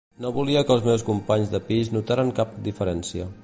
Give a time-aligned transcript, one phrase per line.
[0.23, 3.31] No volia que els meus companys de pis notaren cap diferència.